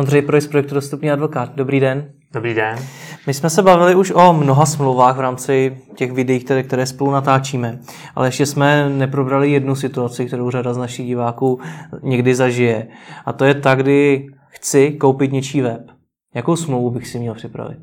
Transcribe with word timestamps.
Ondřej 0.00 0.22
Projs, 0.22 0.46
projektu 0.46 0.74
Dostupný 0.74 1.10
advokát. 1.10 1.50
Dobrý 1.54 1.80
den. 1.80 2.12
Dobrý 2.32 2.54
den. 2.54 2.78
My 3.26 3.34
jsme 3.34 3.50
se 3.50 3.62
bavili 3.62 3.94
už 3.94 4.12
o 4.14 4.32
mnoha 4.32 4.66
smlouvách 4.66 5.16
v 5.16 5.20
rámci 5.20 5.78
těch 5.96 6.12
videí, 6.12 6.40
které, 6.40 6.62
které 6.62 6.86
spolu 6.86 7.10
natáčíme, 7.10 7.78
ale 8.16 8.28
ještě 8.28 8.46
jsme 8.46 8.88
neprobrali 8.88 9.50
jednu 9.50 9.74
situaci, 9.74 10.26
kterou 10.26 10.50
řada 10.50 10.74
z 10.74 10.76
našich 10.76 11.06
diváků 11.06 11.60
někdy 12.02 12.34
zažije. 12.34 12.88
A 13.24 13.32
to 13.32 13.44
je 13.44 13.54
ta, 13.54 13.74
kdy 13.74 14.26
chci 14.48 14.90
koupit 14.90 15.32
něčí 15.32 15.60
web. 15.60 15.80
Jakou 16.34 16.56
smlouvu 16.56 16.90
bych 16.90 17.08
si 17.08 17.18
měl 17.18 17.34
připravit? 17.34 17.78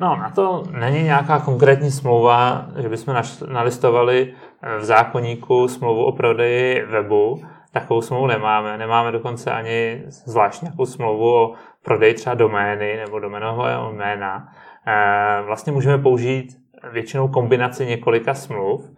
No, 0.00 0.16
na 0.16 0.30
to 0.30 0.62
není 0.80 1.02
nějaká 1.02 1.38
konkrétní 1.38 1.90
smlouva, 1.90 2.66
že 2.82 2.88
bychom 2.88 3.14
nalistovali 3.52 4.32
v 4.80 4.84
zákonníku 4.84 5.68
smlouvu 5.68 6.04
o 6.04 6.12
prodeji 6.12 6.86
webu, 6.90 7.42
Takovou 7.74 8.02
smlouvu 8.02 8.26
nemáme. 8.26 8.78
Nemáme 8.78 9.12
dokonce 9.12 9.50
ani 9.50 10.02
zvlášť 10.06 10.62
nějakou 10.62 10.86
smlouvu 10.86 11.34
o 11.34 11.54
prodeji 11.82 12.14
třeba 12.14 12.34
domény 12.34 12.96
nebo 12.96 13.18
domenového 13.18 13.92
jména. 13.92 14.48
Eh, 14.86 15.42
vlastně 15.46 15.72
můžeme 15.72 15.98
použít 15.98 16.46
většinou 16.92 17.28
kombinaci 17.28 17.86
několika 17.86 18.34
smluv 18.34 18.90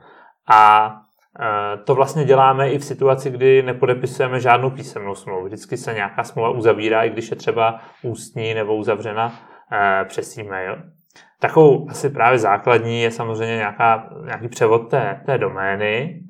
a 0.48 0.92
eh, 1.40 1.76
to 1.76 1.94
vlastně 1.94 2.24
děláme 2.24 2.70
i 2.70 2.78
v 2.78 2.84
situaci, 2.84 3.30
kdy 3.30 3.62
nepodepisujeme 3.62 4.40
žádnou 4.40 4.70
písemnou 4.70 5.14
smlouvu. 5.14 5.46
Vždycky 5.46 5.76
se 5.76 5.94
nějaká 5.94 6.24
smlouva 6.24 6.50
uzavírá, 6.50 7.04
i 7.04 7.10
když 7.10 7.30
je 7.30 7.36
třeba 7.36 7.80
ústní 8.02 8.54
nebo 8.54 8.76
uzavřena 8.76 9.32
eh, 9.72 10.04
přes 10.04 10.38
e-mail. 10.38 10.76
Takovou 11.40 11.86
asi 11.90 12.10
právě 12.10 12.38
základní 12.38 13.02
je 13.02 13.10
samozřejmě 13.10 13.56
nějaká, 13.56 14.10
nějaký 14.24 14.48
převod 14.48 14.90
té, 14.90 15.22
té 15.26 15.38
domény, 15.38 16.20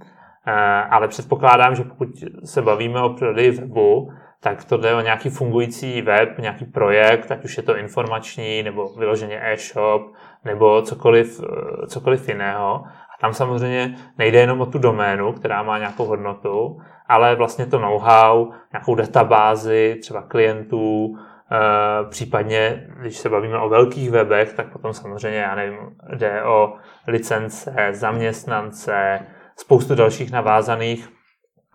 ale 0.90 1.08
předpokládám, 1.08 1.74
že 1.74 1.84
pokud 1.84 2.08
se 2.44 2.62
bavíme 2.62 3.02
o 3.02 3.08
prodeji 3.08 3.50
webu, 3.50 4.10
tak 4.40 4.64
to 4.64 4.76
jde 4.76 4.94
o 4.94 5.00
nějaký 5.00 5.30
fungující 5.30 6.02
web, 6.02 6.38
nějaký 6.38 6.64
projekt, 6.64 7.30
ať 7.30 7.44
už 7.44 7.56
je 7.56 7.62
to 7.62 7.76
informační 7.76 8.62
nebo 8.62 8.88
vyloženě 8.88 9.40
e-shop 9.42 10.02
nebo 10.44 10.82
cokoliv, 10.82 11.40
eh, 11.40 11.86
cokoliv 11.86 12.28
jiného. 12.28 12.84
A 12.84 13.20
tam 13.20 13.34
samozřejmě 13.34 13.94
nejde 14.18 14.38
jenom 14.38 14.60
o 14.60 14.66
tu 14.66 14.78
doménu, 14.78 15.32
která 15.32 15.62
má 15.62 15.78
nějakou 15.78 16.04
hodnotu, 16.04 16.80
ale 17.08 17.34
vlastně 17.34 17.66
to 17.66 17.78
know-how, 17.78 18.50
nějakou 18.72 18.94
databázi 18.94 19.96
třeba 20.00 20.22
klientů, 20.22 21.16
Uh, 21.50 22.10
případně, 22.10 22.86
když 23.00 23.16
se 23.16 23.28
bavíme 23.28 23.58
o 23.58 23.68
velkých 23.68 24.10
webech, 24.10 24.52
tak 24.52 24.72
potom 24.72 24.92
samozřejmě, 24.92 25.38
já 25.38 25.54
nevím, 25.54 25.78
jde 26.14 26.42
o 26.42 26.74
licence, 27.06 27.74
zaměstnance, 27.90 29.20
spoustu 29.58 29.94
dalších 29.94 30.30
navázaných, 30.32 31.08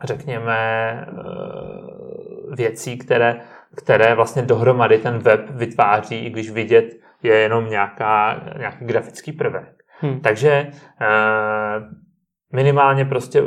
řekněme, 0.03 0.57
eh, 1.07 2.55
věcí, 2.55 2.97
které, 2.97 3.41
které 3.75 4.15
vlastně 4.15 4.41
dohromady 4.41 4.97
ten 4.97 5.17
web 5.17 5.49
vytváří, 5.49 6.25
i 6.25 6.29
když 6.29 6.51
vidět 6.51 6.93
je 7.23 7.35
jenom 7.35 7.69
nějaká, 7.69 8.43
nějaký 8.57 8.85
grafický 8.85 9.31
prvek. 9.31 9.73
Hmm. 9.99 10.19
Takže 10.19 10.67
eh, 11.01 11.81
minimálně 12.53 13.05
prostě 13.05 13.43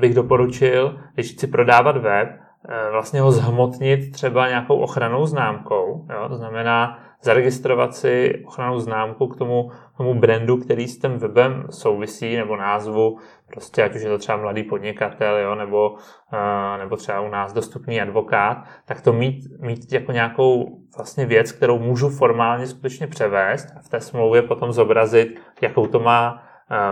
bych 0.00 0.14
doporučil, 0.14 1.00
když 1.14 1.32
chci 1.32 1.46
prodávat 1.46 1.96
web, 1.96 2.28
eh, 2.28 2.90
vlastně 2.90 3.20
ho 3.20 3.32
zhmotnit 3.32 4.12
třeba 4.12 4.48
nějakou 4.48 4.78
ochranou 4.78 5.26
známkou. 5.26 6.06
Jo? 6.10 6.28
To 6.28 6.36
znamená 6.36 6.98
zaregistrovat 7.22 7.94
si 7.94 8.42
ochranou 8.46 8.78
známku 8.78 9.26
k 9.26 9.36
tomu, 9.36 9.70
tomu 9.96 10.14
brandu, 10.14 10.56
který 10.56 10.88
s 10.88 10.98
tím 10.98 11.18
webem 11.18 11.66
souvisí, 11.70 12.36
nebo 12.36 12.56
názvu, 12.56 13.18
prostě 13.46 13.82
ať 13.82 13.94
už 13.94 14.02
je 14.02 14.08
to 14.08 14.18
třeba 14.18 14.38
mladý 14.38 14.62
podnikatel, 14.62 15.38
jo, 15.38 15.54
nebo, 15.54 15.90
uh, 15.90 16.78
nebo 16.78 16.96
třeba 16.96 17.20
u 17.20 17.28
nás 17.28 17.52
dostupný 17.52 18.00
advokát, 18.00 18.64
tak 18.84 19.00
to 19.00 19.12
mít, 19.12 19.60
mít 19.60 19.92
jako 19.92 20.12
nějakou 20.12 20.78
vlastně 20.96 21.26
věc, 21.26 21.52
kterou 21.52 21.78
můžu 21.78 22.08
formálně 22.08 22.66
skutečně 22.66 23.06
převést 23.06 23.66
a 23.76 23.82
v 23.82 23.88
té 23.88 24.00
smlouvě 24.00 24.42
potom 24.42 24.72
zobrazit, 24.72 25.40
jakou 25.60 25.86
to 25.86 26.00
má 26.00 26.32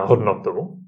uh, 0.01 0.09
hodnotu. 0.09 0.79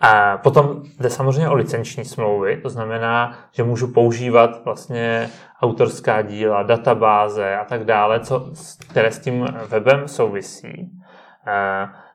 A 0.00 0.38
potom 0.38 0.82
jde 1.00 1.10
samozřejmě 1.10 1.48
o 1.48 1.54
licenční 1.54 2.04
smlouvy, 2.04 2.56
to 2.56 2.70
znamená, 2.70 3.38
že 3.52 3.64
můžu 3.64 3.92
používat 3.92 4.64
vlastně 4.64 5.28
autorská 5.62 6.22
díla, 6.22 6.62
databáze 6.62 7.56
a 7.56 7.64
tak 7.64 7.84
dále, 7.84 8.20
co, 8.20 8.50
které 8.90 9.10
s 9.10 9.18
tím 9.18 9.46
webem 9.68 10.08
souvisí. 10.08 10.90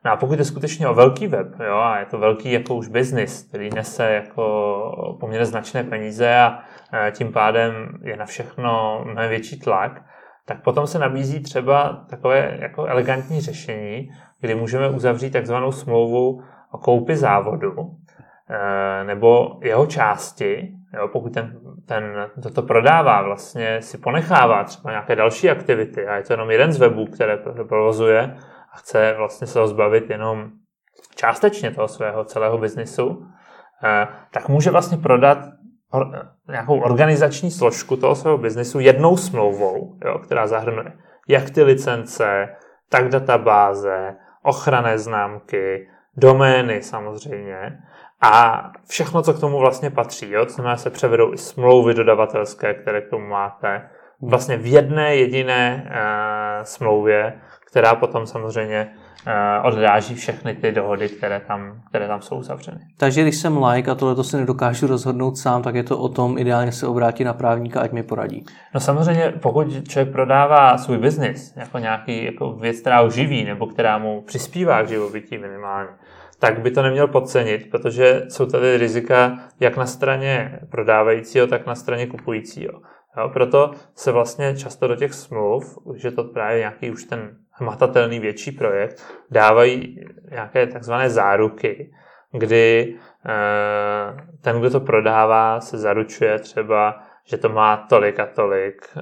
No 0.05 0.11
a 0.11 0.15
pokud 0.15 0.39
je 0.39 0.45
skutečně 0.45 0.87
o 0.87 0.93
velký 0.93 1.27
web, 1.27 1.47
jo, 1.67 1.77
a 1.77 1.99
je 1.99 2.05
to 2.05 2.17
velký 2.17 2.51
jako 2.51 2.75
už 2.75 2.87
biznis, 2.87 3.43
který 3.49 3.69
nese 3.75 4.11
jako 4.11 5.17
poměrně 5.19 5.45
značné 5.45 5.83
peníze 5.83 6.35
a 6.35 6.59
tím 7.11 7.31
pádem 7.33 7.73
je 8.03 8.17
na 8.17 8.25
všechno 8.25 9.01
mnohem 9.05 9.29
větší 9.29 9.59
tlak, 9.59 10.01
tak 10.45 10.63
potom 10.63 10.87
se 10.87 10.99
nabízí 10.99 11.39
třeba 11.39 12.05
takové 12.09 12.57
jako 12.59 12.85
elegantní 12.85 13.41
řešení, 13.41 14.09
kdy 14.39 14.55
můžeme 14.55 14.89
uzavřít 14.89 15.33
takzvanou 15.33 15.71
smlouvu 15.71 16.43
o 16.71 16.77
koupi 16.77 17.15
závodu 17.15 17.75
eh, 18.49 19.03
nebo 19.03 19.59
jeho 19.61 19.85
části, 19.85 20.71
jo, 20.93 21.07
pokud 21.07 21.33
ten, 21.33 21.59
ten, 21.85 22.29
kdo 22.35 22.49
to 22.49 22.61
prodává, 22.61 23.21
vlastně 23.21 23.81
si 23.81 23.97
ponechává 23.97 24.63
třeba 24.63 24.91
nějaké 24.91 25.15
další 25.15 25.49
aktivity 25.49 26.07
a 26.07 26.15
je 26.15 26.23
to 26.23 26.33
jenom 26.33 26.51
jeden 26.51 26.71
z 26.71 26.77
webů, 26.77 27.05
které 27.05 27.37
provozuje 27.67 28.37
a 28.73 28.77
chce 28.77 29.13
vlastně 29.17 29.47
se 29.47 29.59
ho 29.59 29.67
zbavit 29.67 30.09
jenom 30.09 30.49
částečně 31.15 31.71
toho 31.71 31.87
svého 31.87 32.23
celého 32.23 32.57
biznisu, 32.57 33.25
eh, 33.83 34.07
tak 34.33 34.49
může 34.49 34.71
vlastně 34.71 34.97
prodat 34.97 35.37
nějakou 36.49 36.79
organizační 36.79 37.51
složku 37.51 37.97
toho 37.97 38.15
svého 38.15 38.37
biznisu 38.37 38.79
jednou 38.79 39.17
smlouvou, 39.17 39.97
jo, 40.05 40.19
která 40.19 40.47
zahrnuje 40.47 40.93
jak 41.27 41.49
ty 41.49 41.63
licence, 41.63 42.49
tak 42.89 43.09
databáze, 43.09 44.15
ochranné 44.43 44.97
známky, 44.97 45.87
domény 46.17 46.83
samozřejmě 46.83 47.79
a 48.21 48.63
všechno, 48.87 49.21
co 49.21 49.33
k 49.33 49.39
tomu 49.39 49.59
vlastně 49.59 49.89
patří. 49.89 50.31
Jo? 50.31 50.45
To 50.45 50.51
znamená, 50.51 50.77
se 50.77 50.89
převedou 50.89 51.33
i 51.33 51.37
smlouvy 51.37 51.93
dodavatelské, 51.93 52.73
které 52.73 53.01
k 53.01 53.09
tomu 53.09 53.27
máte, 53.27 53.89
vlastně 54.21 54.57
v 54.57 54.65
jedné 54.65 55.15
jediné 55.15 55.83
uh, 55.85 56.63
smlouvě, 56.63 57.41
která 57.71 57.95
potom 57.95 58.27
samozřejmě 58.27 58.91
uh, 59.27 59.67
odráží 59.67 60.15
všechny 60.15 60.55
ty 60.55 60.71
dohody, 60.71 61.09
které 61.09 61.39
tam, 61.39 61.81
které 61.89 62.07
tam 62.07 62.21
jsou 62.21 62.35
uzavřeny. 62.35 62.79
Takže 62.97 63.21
když 63.21 63.35
jsem 63.35 63.63
like 63.63 63.91
a 63.91 63.95
tohle 63.95 64.15
to 64.15 64.23
si 64.23 64.37
nedokážu 64.37 64.87
rozhodnout 64.87 65.37
sám, 65.37 65.61
tak 65.61 65.75
je 65.75 65.83
to 65.83 65.97
o 65.97 66.09
tom 66.09 66.37
ideálně 66.37 66.71
se 66.71 66.87
obrátit 66.87 67.23
na 67.23 67.33
právníka, 67.33 67.81
ať 67.81 67.91
mi 67.91 68.03
poradí. 68.03 68.45
No 68.73 68.79
samozřejmě, 68.79 69.33
pokud 69.41 69.87
člověk 69.87 70.11
prodává 70.11 70.77
svůj 70.77 70.97
biznis 70.97 71.55
jako 71.55 71.77
nějaký 71.77 72.25
jako 72.25 72.53
věc, 72.53 72.79
která 72.79 73.01
ho 73.01 73.09
živí 73.09 73.43
nebo 73.43 73.67
která 73.67 73.97
mu 73.97 74.21
přispívá 74.21 74.83
k 74.83 74.87
živobytí 74.87 75.37
minimálně, 75.37 75.89
tak 76.39 76.61
by 76.61 76.71
to 76.71 76.81
neměl 76.81 77.07
podcenit, 77.07 77.69
protože 77.71 78.23
jsou 78.29 78.45
tady 78.45 78.77
rizika 78.77 79.39
jak 79.59 79.77
na 79.77 79.85
straně 79.85 80.59
prodávajícího, 80.71 81.47
tak 81.47 81.65
na 81.65 81.75
straně 81.75 82.07
kupujícího. 82.07 82.73
Jo, 83.17 83.29
proto 83.33 83.71
se 83.95 84.11
vlastně 84.11 84.57
často 84.57 84.87
do 84.87 84.95
těch 84.95 85.13
smluv, 85.13 85.77
už 85.83 86.03
je 86.03 86.11
to 86.11 86.23
právě 86.23 86.59
nějaký 86.59 86.91
už 86.91 87.03
ten 87.03 87.37
hmatatelný 87.61 88.19
větší 88.19 88.51
projekt, 88.51 89.03
dávají 89.31 90.05
nějaké 90.31 90.67
takzvané 90.67 91.09
záruky, 91.09 91.93
kdy 92.31 92.95
eh, 93.25 94.17
ten, 94.41 94.59
kdo 94.59 94.69
to 94.69 94.79
prodává, 94.79 95.61
se 95.61 95.77
zaručuje 95.77 96.39
třeba, 96.39 97.03
že 97.25 97.37
to 97.37 97.49
má 97.49 97.77
tolik 97.77 98.19
a 98.19 98.25
tolik 98.25 98.89
eh, 98.97 99.01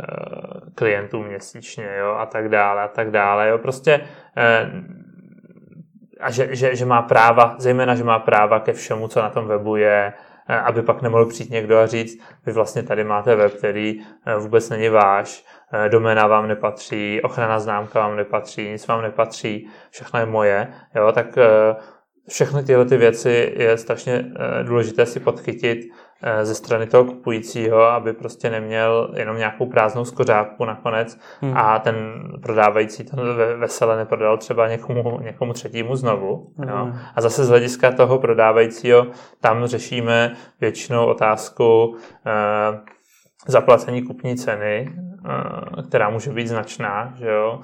klientů 0.76 1.24
měsíčně 1.24 1.90
jo, 2.00 2.16
a 2.20 2.26
tak 2.26 2.50
dále 2.50 2.82
a 2.82 2.88
tak 2.88 3.12
dále. 3.12 3.50
Jo. 3.50 3.58
Prostě 3.58 4.02
eh, 4.38 4.72
a 6.20 6.32
že, 6.32 6.56
že, 6.56 6.76
že 6.76 6.86
má 6.86 7.02
práva, 7.02 7.56
zejména, 7.58 7.96
že 7.96 8.04
má 8.04 8.20
práva 8.20 8.60
ke 8.60 8.74
všemu, 8.74 9.08
co 9.08 9.22
na 9.22 9.30
tom 9.30 9.48
webu 9.48 9.76
je, 9.76 10.14
aby 10.56 10.82
pak 10.82 11.02
nemohl 11.02 11.26
přijít 11.26 11.52
někdo 11.52 11.78
a 11.78 11.88
říct, 11.88 12.24
vy 12.46 12.52
vlastně 12.52 12.84
tady 12.84 13.04
máte 13.04 13.36
web, 13.36 13.54
který 13.54 14.02
eh, 14.26 14.36
vůbec 14.36 14.70
není 14.70 14.90
váš, 14.90 15.46
eh, 15.74 15.90
doména 15.90 16.28
vám 16.28 16.48
nepatří, 16.48 17.22
ochrana 17.22 17.60
známka 17.60 18.00
vám 18.00 18.16
nepatří, 18.16 18.70
nic 18.70 18.88
vám 18.88 19.02
nepatří, 19.02 19.70
všechno 19.90 20.20
je 20.20 20.26
moje, 20.26 20.74
jo, 20.96 21.12
tak 21.12 21.36
všechny 22.30 22.64
tyhle 22.64 22.86
ty 22.86 22.98
věci 22.98 23.54
je 23.58 23.78
strašně 23.78 24.26
důležité 24.64 25.06
si 25.06 25.20
podchytit 25.20 25.80
Eh, 25.80 26.09
ze 26.44 26.56
strany 26.56 26.88
toho 26.88 27.06
kupujícího, 27.06 27.82
aby 27.82 28.14
prostě 28.14 28.50
neměl 28.50 29.14
jenom 29.16 29.38
nějakou 29.38 29.66
prázdnou 29.66 30.06
skořápku 30.06 30.66
nakonec 30.66 31.20
hmm. 31.42 31.58
a 31.58 31.80
ten 31.80 31.96
prodávající 32.42 33.04
to 33.04 33.18
vesele 33.58 33.98
neprodal 33.98 34.38
třeba 34.38 34.68
někomu, 34.68 35.20
někomu 35.22 35.54
třetímu 35.54 35.96
znovu. 35.96 36.48
Hmm. 36.58 36.70
Jo. 36.70 36.94
A 37.16 37.22
zase 37.22 37.46
z 37.46 37.50
hlediska 37.50 37.92
toho 37.92 38.20
prodávajícího 38.20 39.08
tam 39.42 39.66
řešíme 39.66 40.34
většinou 40.62 41.06
otázku 41.06 41.98
eh, 42.26 42.80
zaplacení 43.48 44.02
kupní 44.02 44.36
ceny, 44.36 44.96
eh, 45.26 45.84
která 45.88 46.10
může 46.10 46.32
být 46.32 46.48
značná, 46.48 47.14
že 47.16 47.28
jo. 47.28 47.62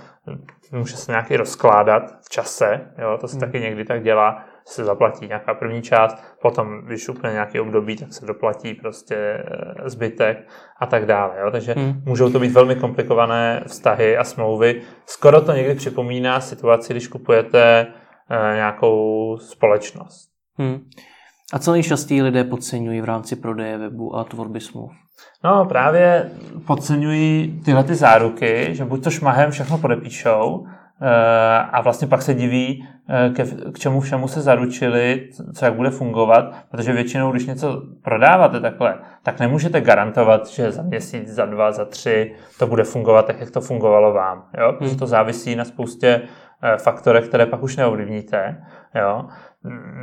Může 0.72 0.98
se 0.98 1.12
nějaký 1.12 1.38
rozkládat 1.38 2.04
v 2.25 2.30
čase, 2.30 2.81
jo, 2.98 3.18
to 3.22 3.28
se 3.28 3.34
hmm. 3.34 3.40
taky 3.40 3.60
někdy 3.60 3.86
tak 3.86 4.04
dělá, 4.04 4.44
se 4.67 4.83
zaplatí 4.83 5.27
nějaká 5.27 5.53
první 5.53 5.81
část, 5.81 6.17
potom, 6.41 6.81
když 6.85 7.09
úplně 7.09 7.33
nějaký 7.33 7.59
období, 7.59 7.95
tak 7.95 8.13
se 8.13 8.25
doplatí 8.25 8.73
prostě 8.73 9.15
eh, 9.15 9.89
zbytek 9.89 10.47
a 10.79 10.85
tak 10.85 11.06
dále. 11.06 11.35
Jo? 11.41 11.51
Takže 11.51 11.73
hmm. 11.73 12.01
můžou 12.06 12.31
to 12.31 12.39
být 12.39 12.51
velmi 12.51 12.75
komplikované 12.75 13.63
vztahy 13.67 14.17
a 14.17 14.23
smlouvy. 14.23 14.81
Skoro 15.06 15.41
to 15.41 15.51
někdy 15.51 15.75
připomíná 15.75 16.39
situaci, 16.39 16.94
když 16.94 17.07
kupujete 17.07 17.88
eh, 18.29 18.56
nějakou 18.56 19.38
společnost. 19.38 20.29
Hmm. 20.57 20.79
A 21.53 21.59
co 21.59 21.71
nejčastěji 21.71 22.21
lidé 22.21 22.44
podceňují 22.44 23.01
v 23.01 23.06
rámci 23.06 23.35
prodeje 23.35 23.77
webu 23.77 24.15
a 24.15 24.23
tvorby 24.23 24.59
smluv? 24.59 24.91
No 25.44 25.65
právě 25.65 26.31
podceňují 26.67 27.62
tyhle 27.65 27.83
ty 27.83 27.95
záruky, 27.95 28.67
že 28.71 28.85
buď 28.85 29.03
to 29.03 29.09
šmahem 29.09 29.51
všechno 29.51 29.77
podepíšou, 29.77 30.65
a 31.71 31.81
vlastně 31.81 32.07
pak 32.07 32.21
se 32.21 32.33
diví, 32.33 32.88
eh, 33.09 33.30
ke, 33.30 33.44
k 33.71 33.80
čemu 33.80 34.00
všemu 34.00 34.27
se 34.27 34.42
zaručili, 34.42 35.30
co 35.53 35.65
jak 35.65 35.74
bude 35.74 35.89
fungovat, 35.89 36.56
protože 36.71 36.94
většinou, 36.94 37.31
když 37.31 37.45
něco 37.45 37.81
prodáváte 38.01 38.59
takhle, 38.59 38.97
tak 39.24 39.39
nemůžete 39.39 39.81
garantovat, 39.81 40.47
že 40.47 40.71
za 40.71 40.81
měsíc, 40.81 41.30
za 41.30 41.45
dva, 41.45 41.71
za 41.71 41.86
tři 41.86 42.36
to 42.59 42.68
bude 42.68 42.83
fungovat 42.83 43.25
tak, 43.25 43.39
jak 43.39 43.51
to 43.51 43.62
fungovalo 43.62 44.13
vám. 44.13 44.45
Jo? 44.57 44.74
Protože 44.74 44.89
hmm. 44.89 45.00
to 45.00 45.07
závisí 45.07 45.56
na 45.56 45.65
spoustě 45.65 46.21
eh, 46.62 46.77
faktorech, 46.77 47.27
které 47.27 47.45
pak 47.45 47.63
už 47.63 47.77
neovlivníte. 47.77 48.65
Jo? 48.95 49.25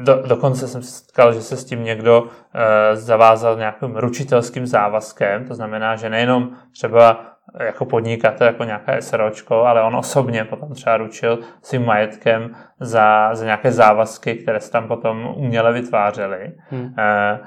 Do, 0.03 0.23
dokonce 0.27 0.69
jsem 0.69 0.83
se 0.83 0.91
setkal, 0.91 1.33
že 1.33 1.43
se 1.43 1.57
s 1.57 1.65
tím 1.65 1.85
někdo 1.85 2.27
e, 2.55 2.97
zavázal 2.97 3.57
nějakým 3.57 3.97
ručitelským 3.97 4.67
závazkem, 4.67 5.45
to 5.45 5.55
znamená, 5.55 5.97
že 5.97 6.11
nejenom 6.11 6.51
třeba 6.73 7.32
jako 7.61 7.85
podnikatel, 7.85 8.47
jako 8.47 8.65
nějaké 8.65 9.03
SROčko, 9.03 9.65
ale 9.65 9.83
on 9.83 9.97
osobně 9.97 10.45
potom 10.45 10.73
třeba 10.75 10.97
ručil 10.97 11.39
svým 11.63 11.85
majetkem 11.85 12.55
za, 12.81 13.35
za 13.35 13.45
nějaké 13.45 13.73
závazky, 13.73 14.35
které 14.35 14.61
se 14.61 14.71
tam 14.71 14.89
potom 14.89 15.35
uměle 15.37 15.73
vytvářely. 15.73 16.53
Hmm. 16.71 16.95
E, 16.99 17.41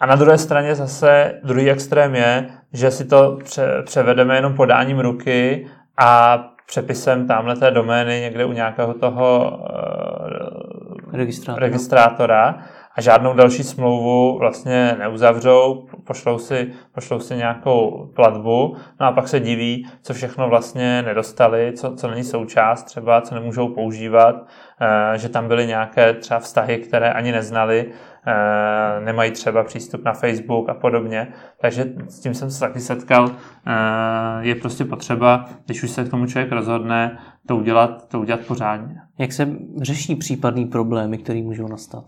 a 0.00 0.06
na 0.06 0.16
druhé 0.16 0.38
straně 0.38 0.74
zase 0.74 1.40
druhý 1.44 1.70
extrém 1.70 2.14
je, 2.14 2.46
že 2.72 2.90
si 2.90 3.04
to 3.04 3.38
pře- 3.44 3.82
převedeme 3.84 4.36
jenom 4.36 4.54
podáním 4.54 5.00
ruky 5.00 5.66
a 5.98 6.38
přepisem 6.66 7.26
tamhle 7.26 7.56
té 7.56 7.70
domény 7.70 8.20
někde 8.20 8.44
u 8.44 8.52
nějakého 8.52 8.94
toho 8.94 9.50
uh, 9.50 11.12
registrátora. 11.12 11.66
registrátora 11.66 12.58
a 12.96 13.00
žádnou 13.00 13.34
další 13.34 13.62
smlouvu 13.62 14.38
vlastně 14.38 14.96
neuzavřou, 14.98 15.86
pošlou 16.04 16.38
si, 16.38 16.72
pošlou 16.94 17.20
si 17.20 17.36
nějakou 17.36 18.10
platbu, 18.16 18.76
no 19.00 19.06
a 19.06 19.12
pak 19.12 19.28
se 19.28 19.40
diví, 19.40 19.88
co 20.02 20.14
všechno 20.14 20.48
vlastně 20.48 21.02
nedostali, 21.02 21.72
co, 21.76 21.94
co 21.96 22.08
není 22.08 22.24
součást 22.24 22.82
třeba, 22.82 23.20
co 23.20 23.34
nemůžou 23.34 23.68
používat, 23.68 24.34
uh, 24.34 24.46
že 25.16 25.28
tam 25.28 25.48
byly 25.48 25.66
nějaké 25.66 26.12
třeba 26.12 26.40
vztahy, 26.40 26.78
které 26.78 27.12
ani 27.12 27.32
neznali, 27.32 27.92
Eh, 28.26 29.00
nemají 29.00 29.30
třeba 29.30 29.64
přístup 29.64 30.04
na 30.04 30.12
Facebook 30.12 30.68
a 30.68 30.74
podobně. 30.74 31.32
Takže 31.60 31.92
s 32.08 32.20
tím 32.20 32.34
jsem 32.34 32.50
se 32.50 32.60
taky 32.60 32.80
setkal. 32.80 33.30
Eh, 33.30 33.72
je 34.40 34.54
prostě 34.54 34.84
potřeba, 34.84 35.44
když 35.66 35.82
už 35.82 35.90
se 35.90 36.04
k 36.04 36.10
tomu 36.10 36.26
člověk 36.26 36.52
rozhodne, 36.52 37.18
to 37.46 37.56
udělat, 37.56 38.08
to 38.08 38.20
udělat 38.20 38.40
pořádně. 38.40 38.94
Jak 39.18 39.32
se 39.32 39.48
řeší 39.82 40.16
případný 40.16 40.66
problémy, 40.66 41.18
které 41.18 41.42
můžou 41.42 41.68
nastat? 41.68 42.04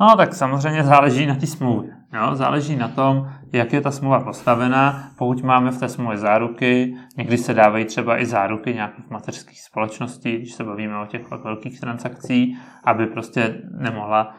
No, 0.00 0.16
tak 0.16 0.34
samozřejmě 0.34 0.84
záleží 0.84 1.26
na 1.26 1.34
té 1.34 1.46
smlouvě. 1.46 1.90
Jo? 2.14 2.34
Záleží 2.34 2.76
na 2.76 2.88
tom, 2.88 3.28
jak 3.52 3.72
je 3.72 3.80
ta 3.80 3.90
smlouva 3.90 4.20
postavená. 4.20 5.08
Pokud 5.18 5.42
máme 5.42 5.70
v 5.70 5.78
té 5.78 5.88
smlouvě 5.88 6.18
záruky, 6.18 6.96
někdy 7.16 7.38
se 7.38 7.54
dávají 7.54 7.84
třeba 7.84 8.20
i 8.20 8.26
záruky 8.26 8.74
nějakých 8.74 9.10
mateřských 9.10 9.60
společností, 9.60 10.36
když 10.36 10.52
se 10.52 10.64
bavíme 10.64 10.98
o 10.98 11.06
těch 11.06 11.30
velkých 11.30 11.80
transakcích, 11.80 12.58
aby 12.84 13.06
prostě 13.06 13.62
nemohla 13.78 14.34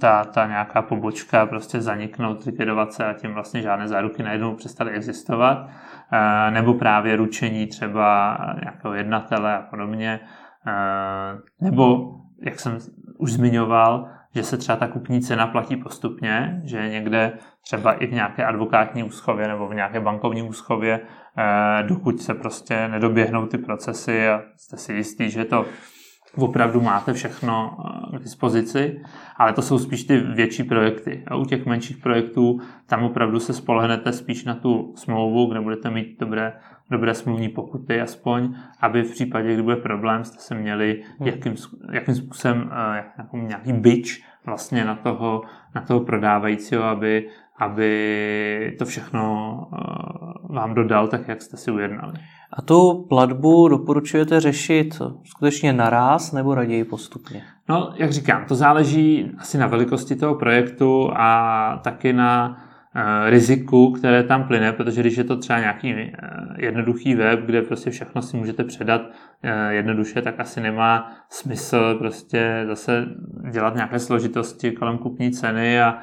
ta, 0.00 0.24
ta 0.24 0.46
nějaká 0.46 0.82
pobočka 0.82 1.46
prostě 1.46 1.80
zaniknout, 1.80 2.44
likvidovat 2.44 2.92
se 2.92 3.06
a 3.06 3.12
tím 3.12 3.34
vlastně 3.34 3.62
žádné 3.62 3.88
záruky 3.88 4.22
najednou 4.22 4.54
přestaly 4.54 4.90
existovat, 4.90 5.58
eh, 6.12 6.50
nebo 6.50 6.74
právě 6.74 7.16
ručení 7.16 7.66
třeba 7.66 8.38
nějakého 8.64 8.94
jednatele 8.94 9.56
a 9.56 9.62
podobně, 9.62 10.20
eh, 10.66 11.38
nebo, 11.60 11.98
jak 12.42 12.60
jsem 12.60 12.78
už 13.18 13.32
zmiňoval, 13.32 14.08
že 14.34 14.42
se 14.42 14.56
třeba 14.56 14.76
ta 14.76 14.88
kupní 14.88 15.20
cena 15.20 15.46
platí 15.46 15.76
postupně, 15.76 16.62
že 16.64 16.88
někde 16.88 17.32
třeba 17.62 17.92
i 17.92 18.06
v 18.06 18.12
nějaké 18.12 18.44
advokátní 18.44 19.04
úschově 19.04 19.48
nebo 19.48 19.68
v 19.68 19.74
nějaké 19.74 20.00
bankovní 20.00 20.42
úschově, 20.42 21.00
eh, 21.38 21.82
dokud 21.82 22.22
se 22.22 22.34
prostě 22.34 22.88
nedoběhnou 22.88 23.46
ty 23.46 23.58
procesy 23.58 24.28
a 24.28 24.42
jste 24.56 24.76
si 24.76 24.92
jistý, 24.92 25.30
že 25.30 25.44
to 25.44 25.66
opravdu 26.36 26.80
máte 26.80 27.12
všechno 27.12 27.76
eh, 28.14 28.18
k 28.18 28.22
dispozici, 28.22 29.02
ale 29.36 29.52
to 29.52 29.62
jsou 29.62 29.78
spíš 29.78 30.04
ty 30.04 30.16
větší 30.16 30.64
projekty. 30.64 31.22
A 31.26 31.36
u 31.36 31.44
těch 31.44 31.66
menších 31.66 31.96
projektů 31.96 32.60
tam 32.86 33.04
opravdu 33.04 33.40
se 33.40 33.52
spolehnete 33.52 34.12
spíš 34.12 34.44
na 34.44 34.54
tu 34.54 34.92
smlouvu, 34.96 35.46
kde 35.46 35.60
budete 35.60 35.90
mít 35.90 36.16
dobré, 36.20 36.52
dobré 36.90 37.14
smluvní 37.14 37.48
pokuty 37.48 38.00
aspoň, 38.00 38.54
aby 38.80 39.02
v 39.02 39.10
případě, 39.10 39.54
kdy 39.54 39.62
bude 39.62 39.76
problém, 39.76 40.24
jste 40.24 40.38
se 40.38 40.54
měli 40.54 41.02
hmm. 41.18 41.28
jakým, 41.28 41.54
jakým 41.92 42.14
způsobem 42.14 42.70
jako 43.18 43.36
nějaký 43.36 43.72
byč 43.72 44.22
vlastně 44.46 44.84
na 44.84 44.94
toho, 44.94 45.42
na 45.74 45.80
toho 45.80 46.00
prodávajícího, 46.00 46.84
aby, 46.84 47.28
aby 47.58 48.76
to 48.78 48.84
všechno 48.84 49.56
eh, 49.72 49.78
vám 50.50 50.74
dodal 50.74 51.08
tak, 51.08 51.28
jak 51.28 51.42
jste 51.42 51.56
si 51.56 51.70
ujednali. 51.70 52.12
A 52.52 52.62
tu 52.62 53.06
platbu 53.08 53.68
doporučujete 53.68 54.40
řešit 54.40 55.02
skutečně 55.24 55.72
naraz 55.72 56.32
nebo 56.32 56.54
raději 56.54 56.84
postupně? 56.84 57.42
No, 57.68 57.92
jak 57.96 58.12
říkám, 58.12 58.44
to 58.44 58.54
záleží 58.54 59.32
asi 59.38 59.58
na 59.58 59.66
velikosti 59.66 60.16
toho 60.16 60.34
projektu 60.34 61.10
a 61.16 61.80
taky 61.84 62.12
na 62.12 62.48
uh, 62.48 63.30
riziku, 63.30 63.92
které 63.92 64.22
tam 64.22 64.44
plyne, 64.44 64.72
protože 64.72 65.00
když 65.00 65.16
je 65.16 65.24
to 65.24 65.36
třeba 65.36 65.58
nějaký 65.58 65.94
uh, 65.94 66.00
jednoduchý 66.56 67.14
web, 67.14 67.40
kde 67.40 67.62
prostě 67.62 67.90
všechno 67.90 68.22
si 68.22 68.36
můžete 68.36 68.64
předat 68.64 69.00
uh, 69.02 69.50
jednoduše, 69.68 70.22
tak 70.22 70.40
asi 70.40 70.60
nemá 70.60 71.12
smysl 71.28 71.94
prostě 71.98 72.64
zase 72.66 73.06
dělat 73.50 73.74
nějaké 73.74 73.98
složitosti 73.98 74.72
kolem 74.72 74.98
kupní 74.98 75.30
ceny 75.30 75.82
a 75.82 75.98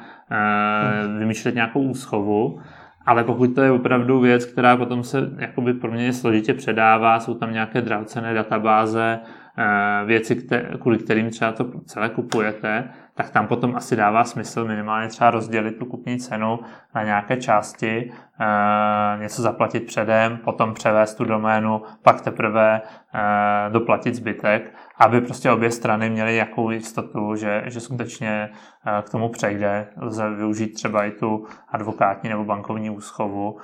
vymýšlet 1.18 1.54
nějakou 1.54 1.80
úschovu. 1.80 2.60
Ale 3.08 3.24
pokud 3.24 3.54
to 3.54 3.60
je 3.60 3.70
opravdu 3.70 4.20
věc, 4.20 4.44
která 4.44 4.76
potom 4.76 5.04
se 5.04 5.30
jakoby 5.38 5.74
pro 5.74 5.90
mě 5.90 6.12
složitě 6.12 6.54
předává, 6.54 7.20
jsou 7.20 7.34
tam 7.34 7.52
nějaké 7.52 7.80
drahocené 7.80 8.34
databáze, 8.34 9.18
eh, 9.58 10.06
věci, 10.06 10.46
kvůli 10.80 10.98
kterým 10.98 11.30
třeba 11.30 11.52
to 11.52 11.70
celé 11.86 12.08
kupujete, 12.08 12.88
tak 13.18 13.30
tam 13.30 13.46
potom 13.46 13.76
asi 13.76 13.96
dává 13.96 14.24
smysl 14.24 14.64
minimálně 14.64 15.08
třeba 15.08 15.30
rozdělit 15.30 15.78
tu 15.78 15.86
kupní 15.86 16.18
cenu 16.18 16.58
na 16.94 17.02
nějaké 17.02 17.36
části, 17.36 18.12
e, 18.40 19.18
něco 19.18 19.42
zaplatit 19.42 19.80
předem, 19.80 20.36
potom 20.36 20.74
převést 20.74 21.14
tu 21.14 21.24
doménu, 21.24 21.82
pak 22.02 22.20
teprve 22.20 22.80
e, 22.80 23.70
doplatit 23.70 24.14
zbytek, 24.14 24.74
aby 24.98 25.20
prostě 25.20 25.50
obě 25.50 25.70
strany 25.70 26.10
měly 26.10 26.36
jakou 26.36 26.70
jistotu, 26.70 27.34
že, 27.34 27.62
že 27.66 27.80
skutečně 27.80 28.50
e, 28.86 29.02
k 29.02 29.10
tomu 29.10 29.28
přejde. 29.28 29.86
Lze 29.96 30.30
využít 30.30 30.68
třeba 30.68 31.04
i 31.04 31.10
tu 31.10 31.46
advokátní 31.68 32.30
nebo 32.30 32.44
bankovní 32.44 32.90
úschovu, 32.90 33.58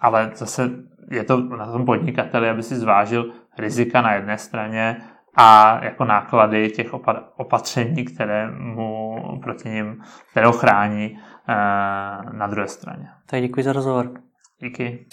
ale 0.00 0.30
zase 0.34 0.70
je 1.10 1.24
to 1.24 1.40
na 1.40 1.72
tom 1.72 1.84
podnikateli, 1.84 2.50
aby 2.50 2.62
si 2.62 2.76
zvážil 2.76 3.30
rizika 3.58 4.02
na 4.02 4.14
jedné 4.14 4.38
straně 4.38 4.96
a 5.34 5.80
jako 5.84 6.04
náklady 6.04 6.70
těch 6.70 6.94
opatření, 7.36 8.04
které 8.04 8.50
mu 8.50 9.16
proti 9.42 9.68
ním, 9.68 10.02
které 10.30 10.46
ho 10.46 10.52
chrání 10.52 11.18
eh, 11.48 11.54
na 12.32 12.46
druhé 12.46 12.68
straně. 12.68 13.08
Tak 13.26 13.40
děkuji 13.40 13.62
za 13.62 13.72
rozhovor. 13.72 14.12
Díky. 14.60 15.06